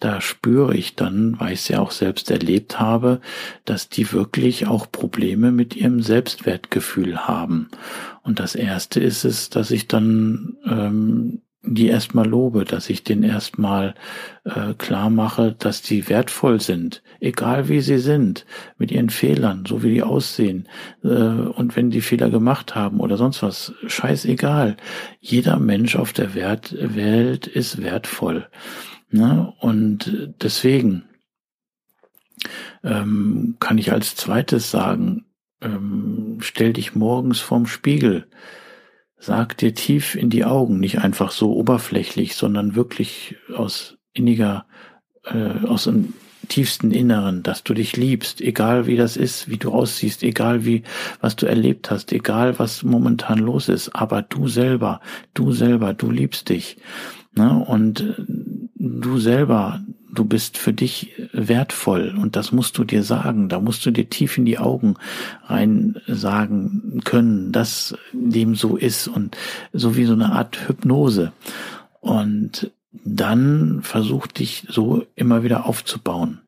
da 0.00 0.20
spüre 0.20 0.76
ich 0.76 0.96
dann, 0.96 1.38
weil 1.38 1.52
ich 1.52 1.60
es 1.60 1.68
ja 1.68 1.78
auch 1.78 1.92
selbst 1.92 2.32
erlebt 2.32 2.80
habe, 2.80 3.20
dass 3.64 3.88
die 3.88 4.12
wirklich 4.12 4.66
auch 4.66 4.90
Probleme 4.90 5.52
mit 5.52 5.76
ihrem 5.76 6.02
Selbstwertgefühl 6.02 7.20
haben. 7.20 7.68
Und 8.22 8.40
das 8.40 8.56
Erste 8.56 8.98
ist 8.98 9.24
es, 9.24 9.48
dass 9.48 9.70
ich 9.70 9.86
dann 9.86 10.56
ähm, 10.66 11.40
die 11.66 11.88
erstmal 11.88 12.26
lobe, 12.26 12.64
dass 12.64 12.90
ich 12.90 13.04
den 13.04 13.22
erstmal 13.22 13.94
äh, 14.44 14.74
klar 14.74 15.10
mache, 15.10 15.52
dass 15.58 15.82
die 15.82 16.08
wertvoll 16.08 16.60
sind, 16.60 17.02
egal 17.20 17.68
wie 17.68 17.80
sie 17.80 17.98
sind, 17.98 18.44
mit 18.76 18.92
ihren 18.92 19.10
Fehlern, 19.10 19.64
so 19.66 19.82
wie 19.82 19.94
die 19.94 20.02
aussehen. 20.02 20.68
Äh, 21.02 21.08
und 21.08 21.76
wenn 21.76 21.90
die 21.90 22.02
Fehler 22.02 22.30
gemacht 22.30 22.74
haben 22.74 23.00
oder 23.00 23.16
sonst 23.16 23.42
was, 23.42 23.72
scheißegal. 23.86 24.76
Jeder 25.20 25.58
Mensch 25.58 25.96
auf 25.96 26.12
der 26.12 26.34
Wert 26.34 26.74
Welt 26.78 27.46
ist 27.46 27.82
wertvoll. 27.82 28.48
Ne? 29.10 29.52
Und 29.60 30.34
deswegen 30.42 31.04
ähm, 32.82 33.56
kann 33.58 33.78
ich 33.78 33.92
als 33.92 34.16
zweites 34.16 34.70
sagen, 34.70 35.24
ähm, 35.62 36.38
stell 36.40 36.74
dich 36.74 36.94
morgens 36.94 37.40
vorm 37.40 37.66
Spiegel 37.66 38.26
Sag 39.24 39.56
dir 39.56 39.74
tief 39.74 40.16
in 40.16 40.28
die 40.28 40.44
Augen, 40.44 40.80
nicht 40.80 40.98
einfach 40.98 41.30
so 41.30 41.54
oberflächlich, 41.54 42.36
sondern 42.36 42.74
wirklich 42.74 43.36
aus 43.56 43.96
inniger, 44.12 44.66
äh, 45.24 45.66
aus 45.66 45.84
dem 45.84 46.12
tiefsten 46.48 46.90
Inneren, 46.90 47.42
dass 47.42 47.64
du 47.64 47.72
dich 47.72 47.96
liebst, 47.96 48.42
egal 48.42 48.86
wie 48.86 48.96
das 48.96 49.16
ist, 49.16 49.48
wie 49.48 49.56
du 49.56 49.72
aussiehst, 49.72 50.22
egal 50.24 50.66
wie, 50.66 50.82
was 51.22 51.36
du 51.36 51.46
erlebt 51.46 51.90
hast, 51.90 52.12
egal 52.12 52.58
was 52.58 52.82
momentan 52.82 53.38
los 53.38 53.70
ist, 53.70 53.96
aber 53.96 54.20
du 54.20 54.46
selber, 54.46 55.00
du 55.32 55.52
selber, 55.52 55.94
du 55.94 56.10
liebst 56.10 56.50
dich. 56.50 56.76
Ne? 57.34 57.50
Und 57.66 58.02
äh, 58.02 58.14
du 58.74 59.18
selber, 59.18 59.82
du 60.12 60.26
bist 60.26 60.58
für 60.58 60.74
dich 60.74 61.12
wertvoll 61.34 62.14
und 62.16 62.36
das 62.36 62.52
musst 62.52 62.78
du 62.78 62.84
dir 62.84 63.02
sagen. 63.02 63.48
Da 63.48 63.60
musst 63.60 63.84
du 63.84 63.90
dir 63.90 64.08
tief 64.08 64.38
in 64.38 64.44
die 64.44 64.58
Augen 64.58 64.94
rein 65.44 66.00
sagen 66.06 67.00
können, 67.04 67.52
dass 67.52 67.96
dem 68.12 68.54
so 68.54 68.76
ist 68.76 69.08
und 69.08 69.36
so 69.72 69.96
wie 69.96 70.04
so 70.04 70.12
eine 70.12 70.32
Art 70.32 70.68
Hypnose. 70.68 71.32
Und 72.00 72.70
dann 73.04 73.80
versuch 73.82 74.26
dich 74.28 74.66
so 74.68 75.04
immer 75.16 75.42
wieder 75.42 75.66
aufzubauen. 75.66 76.40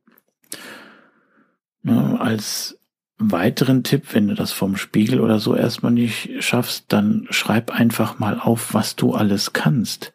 Ne, 1.83 2.21
als 2.21 2.76
weiteren 3.19 3.83
Tipp, 3.83 4.13
wenn 4.13 4.29
du 4.29 4.35
das 4.35 4.53
vom 4.53 4.77
Spiegel 4.77 5.21
oder 5.21 5.39
so 5.39 5.55
erstmal 5.55 5.93
nicht 5.93 6.31
schaffst, 6.41 6.87
dann 6.89 7.27
schreib 7.31 7.71
einfach 7.71 8.19
mal 8.19 8.39
auf, 8.39 8.75
was 8.75 8.95
du 8.97 9.15
alles 9.15 9.53
kannst. 9.53 10.13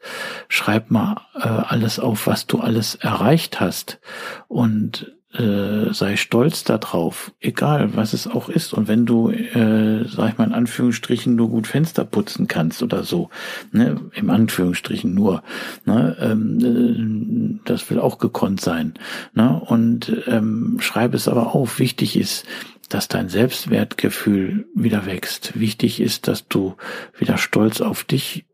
Schreib 0.49 0.91
mal 0.91 1.21
äh, 1.35 1.47
alles 1.47 1.99
auf, 1.99 2.27
was 2.27 2.45
du 2.45 2.59
alles 2.59 2.95
erreicht 2.95 3.59
hast 3.59 3.99
und 4.47 5.13
äh, 5.33 5.93
sei 5.93 6.17
stolz 6.17 6.63
darauf, 6.65 7.31
egal 7.39 7.95
was 7.95 8.13
es 8.13 8.27
auch 8.27 8.49
ist. 8.49 8.73
Und 8.73 8.87
wenn 8.87 9.05
du, 9.05 9.29
äh, 9.29 10.05
sag 10.07 10.31
ich 10.33 10.37
mal 10.37 10.47
in 10.47 10.53
Anführungsstrichen, 10.53 11.35
nur 11.35 11.49
gut 11.49 11.67
Fenster 11.67 12.03
putzen 12.03 12.47
kannst 12.47 12.83
oder 12.83 13.03
so, 13.03 13.29
ne, 13.71 13.99
im 14.13 14.29
Anführungsstrichen 14.29 15.13
nur, 15.13 15.41
ne, 15.85 16.17
ähm, 16.19 17.59
äh, 17.59 17.61
das 17.65 17.89
will 17.89 17.99
auch 17.99 18.17
gekonnt 18.17 18.59
sein. 18.59 18.93
Ne, 19.33 19.59
und 19.65 20.11
ähm, 20.27 20.77
schreib 20.81 21.13
es 21.13 21.27
aber 21.27 21.55
auf. 21.55 21.79
Wichtig 21.79 22.17
ist, 22.17 22.45
dass 22.93 23.07
dein 23.07 23.29
Selbstwertgefühl 23.29 24.67
wieder 24.75 25.05
wächst. 25.05 25.59
Wichtig 25.59 25.99
ist, 25.99 26.27
dass 26.27 26.47
du 26.47 26.75
wieder 27.17 27.37
stolz 27.37 27.81
auf 27.81 28.03
dich 28.03 28.45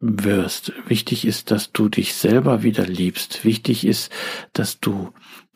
wirst. 0.00 0.72
Wichtig 0.86 1.24
ist, 1.26 1.50
dass 1.50 1.72
du 1.72 1.88
dich 1.88 2.14
selber 2.14 2.62
wieder 2.62 2.86
liebst. 2.86 3.44
Wichtig 3.44 3.86
ist, 3.86 4.12
dass 4.52 4.80
du 4.80 5.10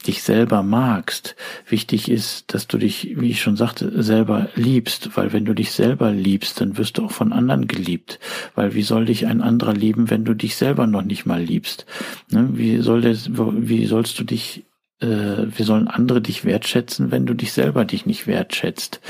dich 0.06 0.23
selber 0.23 0.62
magst. 0.62 1.37
Wichtig 1.68 2.08
ist, 2.08 2.54
dass 2.54 2.66
du 2.66 2.78
dich, 2.78 3.20
wie 3.20 3.30
ich 3.30 3.42
schon 3.42 3.56
sagte, 3.56 4.02
selber 4.02 4.49
liebst, 4.54 5.16
weil 5.16 5.32
wenn 5.32 5.44
du 5.44 5.54
dich 5.54 5.73
selber 5.73 6.12
liebst, 6.12 6.61
dann 6.61 6.78
wirst 6.78 6.99
du 6.99 7.04
auch 7.04 7.11
von 7.11 7.32
anderen 7.32 7.66
geliebt. 7.66 8.20
Weil 8.54 8.75
wie 8.75 8.82
soll 8.82 9.06
dich 9.06 9.26
ein 9.26 9.42
anderer 9.42 9.75
lieben, 9.75 10.08
wenn 10.11 10.25
du 10.25 10.35
dich 10.35 10.56
selber 10.56 10.87
noch 10.87 11.02
nicht 11.02 11.26
mal 11.26 11.42
liebst? 11.42 11.85
Ne? 12.30 12.50
Wie 12.52 12.78
soll 12.78 13.02
das, 13.02 13.30
wie 13.30 13.87
sollst 13.87 14.18
du 14.18 14.25
dich, 14.25 14.64
äh, 15.00 15.47
wie 15.47 15.62
sollen 15.62 15.88
andere 15.88 16.21
dich 16.21 16.45
wertschätzen, 16.45 17.11
wenn 17.11 17.26
du 17.26 17.35
dich 17.35 17.52
selber 17.52 17.85
dich 17.85 18.07
nicht 18.07 18.26
wertschätzt? 18.26 19.00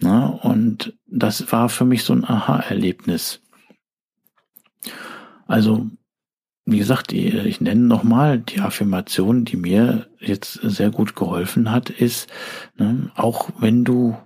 Ne? 0.00 0.38
Und 0.42 0.94
das 1.06 1.52
war 1.52 1.68
für 1.68 1.84
mich 1.84 2.04
so 2.04 2.12
ein 2.12 2.24
Aha-Erlebnis. 2.24 3.40
Also 5.46 5.90
wie 6.70 6.78
gesagt, 6.78 7.14
ich 7.14 7.62
nenne 7.62 7.80
nochmal 7.80 8.38
die 8.38 8.60
Affirmation, 8.60 9.46
die 9.46 9.56
mir 9.56 10.06
jetzt 10.18 10.60
sehr 10.62 10.90
gut 10.90 11.16
geholfen 11.16 11.70
hat, 11.70 11.88
ist, 11.88 12.28
ne, 12.76 13.10
auch 13.14 13.48
wenn 13.58 13.84
du 13.84 14.18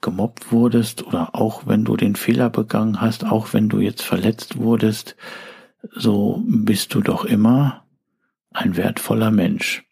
gemobbt 0.00 0.52
wurdest 0.52 1.04
oder 1.04 1.34
auch 1.34 1.66
wenn 1.66 1.84
du 1.84 1.96
den 1.96 2.14
Fehler 2.14 2.48
begangen 2.48 3.00
hast, 3.00 3.24
auch 3.24 3.52
wenn 3.52 3.68
du 3.68 3.80
jetzt 3.80 4.02
verletzt 4.02 4.56
wurdest, 4.56 5.16
so 5.90 6.40
bist 6.46 6.94
du 6.94 7.00
doch 7.00 7.24
immer 7.24 7.84
ein 8.52 8.76
wertvoller 8.76 9.32
Mensch. 9.32 9.84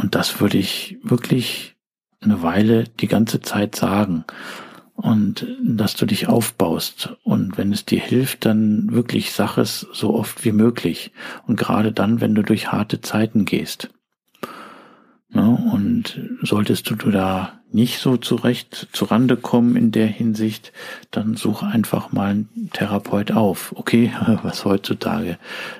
Und 0.00 0.14
das 0.14 0.40
würde 0.40 0.56
ich 0.56 0.96
wirklich 1.02 1.76
eine 2.20 2.42
Weile 2.42 2.84
die 2.84 3.06
ganze 3.06 3.40
Zeit 3.42 3.76
sagen 3.76 4.24
und 4.94 5.46
dass 5.62 5.94
du 5.94 6.06
dich 6.06 6.26
aufbaust. 6.26 7.16
Und 7.22 7.58
wenn 7.58 7.70
es 7.70 7.84
dir 7.84 8.00
hilft, 8.00 8.46
dann 8.46 8.92
wirklich 8.92 9.32
sag 9.32 9.58
es 9.58 9.86
so 9.92 10.14
oft 10.14 10.44
wie 10.44 10.52
möglich. 10.52 11.12
Und 11.46 11.58
gerade 11.58 11.92
dann, 11.92 12.22
wenn 12.22 12.34
du 12.34 12.42
durch 12.42 12.72
harte 12.72 13.02
Zeiten 13.02 13.44
gehst. 13.44 13.90
Ja, 15.28 15.42
und 15.42 16.18
solltest 16.42 16.88
du 16.90 16.96
da 17.10 17.59
nicht 17.72 17.98
so 17.98 18.16
zurecht 18.16 18.88
zurande 18.92 19.36
kommen 19.36 19.76
in 19.76 19.92
der 19.92 20.06
Hinsicht, 20.06 20.72
dann 21.10 21.36
such 21.36 21.62
einfach 21.62 22.12
mal 22.12 22.30
einen 22.30 22.70
Therapeut 22.72 23.32
auf. 23.32 23.72
Okay, 23.76 24.12
was 24.42 24.64
heutzutage 24.64 25.38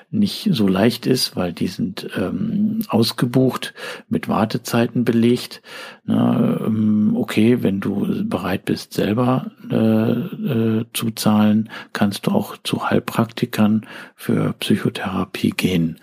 nicht 0.09 0.49
so 0.51 0.67
leicht 0.67 1.05
ist, 1.05 1.35
weil 1.35 1.53
die 1.53 1.67
sind 1.67 2.09
ähm, 2.17 2.79
ausgebucht, 2.89 3.73
mit 4.09 4.27
Wartezeiten 4.27 5.05
belegt. 5.05 5.61
Na, 6.03 6.59
ähm, 6.65 7.15
okay, 7.15 7.63
wenn 7.63 7.79
du 7.79 8.25
bereit 8.25 8.65
bist, 8.65 8.93
selber 8.93 9.51
äh, 9.69 9.75
äh, 9.77 10.85
zu 10.93 11.11
zahlen, 11.11 11.69
kannst 11.93 12.27
du 12.27 12.31
auch 12.31 12.57
zu 12.63 12.89
Heilpraktikern 12.89 13.85
für 14.15 14.53
Psychotherapie 14.59 15.51
gehen. 15.51 15.97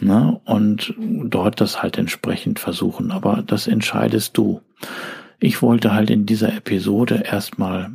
Na, 0.00 0.40
und 0.44 0.94
dort 0.98 1.60
das 1.60 1.82
halt 1.82 1.96
entsprechend 1.98 2.58
versuchen. 2.58 3.12
Aber 3.12 3.42
das 3.46 3.66
entscheidest 3.68 4.36
du. 4.36 4.60
Ich 5.46 5.60
wollte 5.60 5.92
halt 5.92 6.08
in 6.08 6.24
dieser 6.24 6.54
Episode 6.54 7.16
erstmal, 7.16 7.94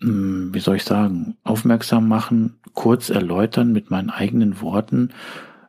hm, 0.00 0.54
wie 0.54 0.60
soll 0.60 0.76
ich 0.76 0.84
sagen, 0.84 1.36
aufmerksam 1.42 2.06
machen, 2.06 2.60
kurz 2.74 3.10
erläutern 3.10 3.72
mit 3.72 3.90
meinen 3.90 4.08
eigenen 4.08 4.60
Worten, 4.60 5.10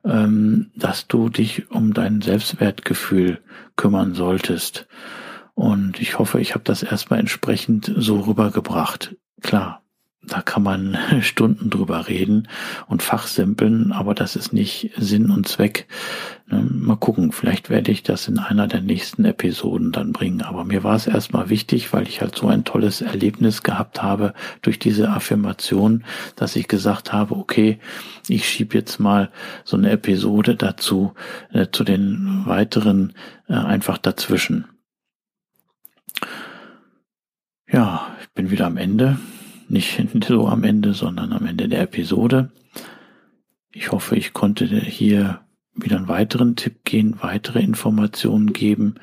ähm, 0.03 0.69
dass 0.75 1.07
du 1.07 1.29
dich 1.29 1.71
um 1.71 1.95
dein 1.95 2.21
Selbstwertgefühl 2.21 3.41
kümmern 3.75 4.13
solltest. 4.13 4.87
Und 5.55 5.99
ich 5.99 6.19
hoffe, 6.19 6.39
ich 6.39 6.53
habe 6.53 6.63
das 6.63 6.83
erstmal 6.83 7.17
entsprechend 7.17 7.91
so 7.97 8.19
rübergebracht. 8.19 9.15
Klar, 9.41 9.81
da 10.27 10.41
kann 10.41 10.63
man 10.63 10.97
Stunden 11.21 11.69
drüber 11.69 12.07
reden 12.07 12.47
und 12.87 13.03
fachsimpeln, 13.03 13.91
aber 13.91 14.13
das 14.13 14.35
ist 14.35 14.53
nicht 14.53 14.91
Sinn 14.97 15.29
und 15.29 15.47
Zweck. 15.47 15.87
Ne, 16.47 16.61
mal 16.69 16.95
gucken, 16.95 17.31
vielleicht 17.31 17.69
werde 17.69 17.91
ich 17.91 18.03
das 18.03 18.27
in 18.27 18.37
einer 18.37 18.67
der 18.67 18.81
nächsten 18.81 19.25
Episoden 19.25 19.91
dann 19.91 20.13
bringen. 20.13 20.41
Aber 20.43 20.63
mir 20.63 20.83
war 20.83 20.95
es 20.95 21.07
erstmal 21.07 21.49
wichtig, 21.49 21.91
weil 21.93 22.07
ich 22.07 22.21
halt 22.21 22.35
so 22.35 22.47
ein 22.47 22.63
tolles 22.63 23.01
Erlebnis 23.01 23.63
gehabt 23.63 24.03
habe 24.03 24.33
durch 24.61 24.77
diese 24.77 25.09
Affirmation, 25.09 26.03
dass 26.35 26.55
ich 26.55 26.67
gesagt 26.67 27.13
habe, 27.13 27.35
okay, 27.35 27.79
ich 28.27 28.47
schiebe 28.47 28.77
jetzt 28.77 28.99
mal 28.99 29.31
so 29.63 29.77
eine 29.77 29.89
Episode 29.91 30.55
dazu, 30.55 31.13
äh, 31.51 31.67
zu 31.71 31.83
den 31.83 32.43
weiteren 32.45 33.13
äh, 33.47 33.53
einfach 33.53 33.97
dazwischen. 33.97 34.65
Ja, 37.71 38.15
ich 38.21 38.29
bin 38.33 38.51
wieder 38.51 38.67
am 38.67 38.77
Ende 38.77 39.17
nicht 39.69 40.01
so 40.27 40.47
am 40.47 40.63
Ende, 40.63 40.93
sondern 40.93 41.33
am 41.33 41.45
Ende 41.45 41.67
der 41.67 41.81
Episode. 41.81 42.51
Ich 43.71 43.91
hoffe, 43.91 44.15
ich 44.15 44.33
konnte 44.33 44.65
hier 44.65 45.41
wieder 45.75 45.97
einen 45.97 46.07
weiteren 46.07 46.55
Tipp 46.55 46.85
gehen, 46.85 47.17
weitere 47.21 47.59
Informationen 47.59 48.53
geben. 48.53 48.95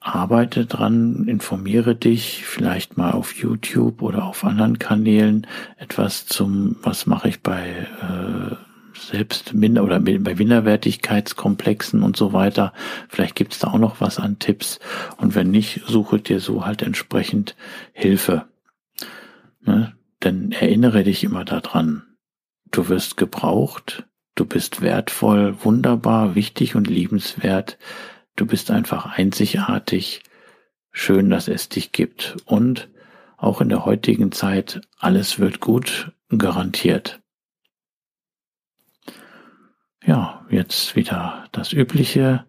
Arbeite 0.00 0.66
dran, 0.66 1.26
informiere 1.28 1.94
dich, 1.94 2.44
vielleicht 2.44 2.96
mal 2.96 3.12
auf 3.12 3.36
YouTube 3.36 4.02
oder 4.02 4.24
auf 4.24 4.44
anderen 4.44 4.78
Kanälen 4.78 5.46
etwas 5.76 6.26
zum, 6.26 6.76
was 6.82 7.06
mache 7.06 7.28
ich 7.28 7.42
bei 7.42 7.86
äh, 8.00 8.56
selbst 8.98 9.54
minder 9.54 9.84
oder 9.84 10.00
bei 10.00 10.34
Minderwertigkeitskomplexen 10.34 12.02
und 12.02 12.16
so 12.16 12.32
weiter. 12.32 12.72
Vielleicht 13.08 13.34
gibt 13.34 13.52
es 13.52 13.58
da 13.60 13.68
auch 13.68 13.78
noch 13.78 14.00
was 14.00 14.18
an 14.18 14.38
Tipps. 14.38 14.80
Und 15.18 15.34
wenn 15.34 15.50
nicht, 15.50 15.82
suche 15.86 16.18
dir 16.18 16.40
so 16.40 16.64
halt 16.64 16.82
entsprechend 16.82 17.54
Hilfe. 17.92 18.46
Ne? 19.60 19.96
Denn 20.22 20.52
erinnere 20.52 21.04
dich 21.04 21.24
immer 21.24 21.44
daran, 21.44 22.16
du 22.70 22.88
wirst 22.88 23.16
gebraucht, 23.16 24.06
du 24.34 24.44
bist 24.44 24.80
wertvoll, 24.80 25.56
wunderbar, 25.64 26.34
wichtig 26.34 26.74
und 26.74 26.88
liebenswert, 26.88 27.78
du 28.36 28.46
bist 28.46 28.70
einfach 28.70 29.06
einzigartig, 29.06 30.22
schön, 30.92 31.30
dass 31.30 31.48
es 31.48 31.68
dich 31.68 31.92
gibt 31.92 32.36
und 32.44 32.88
auch 33.36 33.60
in 33.60 33.70
der 33.70 33.86
heutigen 33.86 34.32
Zeit, 34.32 34.82
alles 34.98 35.38
wird 35.38 35.60
gut, 35.60 36.12
garantiert. 36.36 37.20
Ja, 40.04 40.46
jetzt 40.50 40.96
wieder 40.96 41.46
das 41.52 41.72
Übliche 41.72 42.44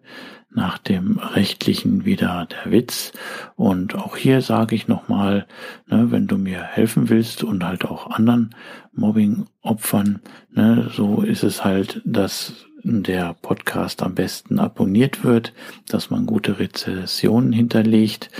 nach 0.54 0.78
dem 0.78 1.18
rechtlichen 1.18 2.04
wieder 2.04 2.46
der 2.46 2.72
Witz. 2.72 3.12
Und 3.56 3.94
auch 3.94 4.16
hier 4.16 4.42
sage 4.42 4.74
ich 4.74 4.88
nochmal, 4.88 5.46
ne, 5.86 6.10
wenn 6.10 6.26
du 6.26 6.36
mir 6.36 6.62
helfen 6.62 7.08
willst 7.08 7.42
und 7.44 7.64
halt 7.64 7.84
auch 7.84 8.10
anderen 8.10 8.54
Mobbing-Opfern, 8.92 10.20
ne, 10.50 10.90
so 10.94 11.22
ist 11.22 11.42
es 11.42 11.64
halt, 11.64 12.02
dass 12.04 12.66
der 12.84 13.34
Podcast 13.34 14.02
am 14.02 14.14
besten 14.14 14.58
abonniert 14.58 15.24
wird, 15.24 15.52
dass 15.88 16.10
man 16.10 16.26
gute 16.26 16.58
Rezessionen 16.58 17.52
hinterlegt, 17.52 18.30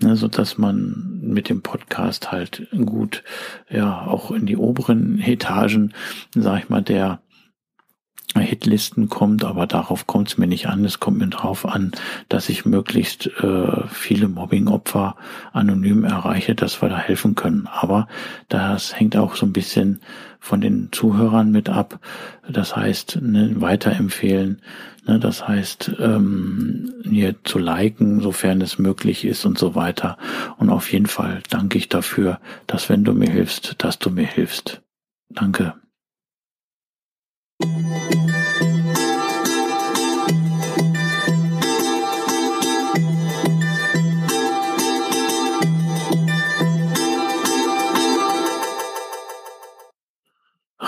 ne, 0.00 0.16
so 0.16 0.26
dass 0.28 0.58
man 0.58 1.20
mit 1.22 1.48
dem 1.48 1.62
Podcast 1.62 2.32
halt 2.32 2.66
gut, 2.72 3.22
ja, 3.68 4.06
auch 4.06 4.30
in 4.30 4.46
die 4.46 4.56
oberen 4.56 5.20
Etagen, 5.20 5.92
sag 6.34 6.64
ich 6.64 6.68
mal, 6.68 6.82
der 6.82 7.20
Hitlisten 8.38 9.08
kommt, 9.08 9.44
aber 9.44 9.66
darauf 9.66 10.06
kommt 10.06 10.28
es 10.28 10.38
mir 10.38 10.46
nicht 10.46 10.68
an. 10.68 10.84
Es 10.84 11.00
kommt 11.00 11.18
mir 11.18 11.26
darauf 11.26 11.66
an, 11.66 11.92
dass 12.28 12.48
ich 12.48 12.64
möglichst 12.64 13.26
äh, 13.26 13.88
viele 13.88 14.28
Mobbing-Opfer 14.28 15.16
anonym 15.52 16.04
erreiche, 16.04 16.54
dass 16.54 16.80
wir 16.80 16.88
da 16.88 16.98
helfen 16.98 17.34
können. 17.34 17.66
Aber 17.66 18.06
das 18.48 18.98
hängt 18.98 19.16
auch 19.16 19.34
so 19.34 19.46
ein 19.46 19.52
bisschen 19.52 20.00
von 20.38 20.60
den 20.60 20.88
Zuhörern 20.92 21.50
mit 21.50 21.68
ab. 21.68 21.98
Das 22.48 22.76
heißt, 22.76 23.18
ne, 23.20 23.60
weiterempfehlen. 23.60 24.62
Ne, 25.06 25.18
das 25.18 25.46
heißt, 25.46 25.92
ähm, 25.98 26.92
hier 27.02 27.34
zu 27.44 27.58
liken, 27.58 28.20
sofern 28.20 28.60
es 28.60 28.78
möglich 28.78 29.24
ist 29.24 29.44
und 29.44 29.58
so 29.58 29.74
weiter. 29.74 30.16
Und 30.56 30.70
auf 30.70 30.92
jeden 30.92 31.06
Fall 31.06 31.42
danke 31.50 31.78
ich 31.78 31.88
dafür, 31.88 32.40
dass 32.66 32.88
wenn 32.88 33.04
du 33.04 33.12
mir 33.12 33.30
hilfst, 33.30 33.76
dass 33.78 33.98
du 33.98 34.10
mir 34.10 34.26
hilfst. 34.26 34.82
Danke. 35.28 35.74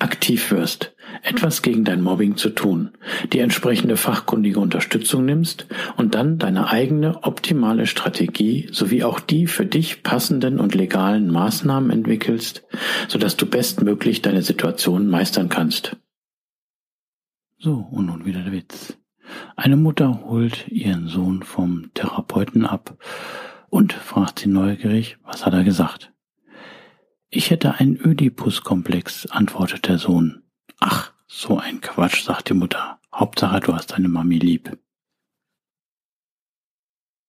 aktiv 0.00 0.50
wirst, 0.50 0.94
etwas 1.22 1.62
gegen 1.62 1.84
dein 1.84 2.02
Mobbing 2.02 2.36
zu 2.36 2.50
tun, 2.50 2.90
die 3.32 3.40
entsprechende 3.40 3.96
fachkundige 3.96 4.60
Unterstützung 4.60 5.24
nimmst 5.24 5.66
und 5.96 6.14
dann 6.14 6.38
deine 6.38 6.68
eigene 6.68 7.22
optimale 7.24 7.86
Strategie 7.86 8.68
sowie 8.72 9.04
auch 9.04 9.20
die 9.20 9.46
für 9.46 9.66
dich 9.66 10.02
passenden 10.02 10.60
und 10.60 10.74
legalen 10.74 11.30
Maßnahmen 11.30 11.90
entwickelst, 11.90 12.64
sodass 13.08 13.36
du 13.36 13.46
bestmöglich 13.46 14.22
deine 14.22 14.42
Situation 14.42 15.08
meistern 15.08 15.48
kannst. 15.48 15.96
So, 17.58 17.88
und 17.90 18.06
nun 18.06 18.24
wieder 18.24 18.42
der 18.42 18.52
Witz. 18.52 18.96
Eine 19.56 19.76
Mutter 19.76 20.22
holt 20.24 20.68
ihren 20.68 21.08
Sohn 21.08 21.42
vom 21.42 21.90
Therapeuten 21.94 22.64
ab 22.64 22.96
und 23.68 23.92
fragt 23.92 24.38
sie 24.38 24.48
neugierig, 24.48 25.18
was 25.24 25.44
hat 25.44 25.52
er 25.52 25.64
gesagt? 25.64 26.12
Ich 27.30 27.50
hätte 27.50 27.74
einen 27.74 28.00
Ödipus-Komplex, 28.00 29.26
antwortet 29.26 29.86
der 29.86 29.98
Sohn. 29.98 30.44
Ach, 30.80 31.12
so 31.26 31.58
ein 31.58 31.82
Quatsch, 31.82 32.22
sagt 32.22 32.48
die 32.48 32.54
Mutter. 32.54 33.00
Hauptsache, 33.14 33.60
du 33.60 33.74
hast 33.74 33.92
deine 33.92 34.08
Mami 34.08 34.38
lieb. 34.38 34.78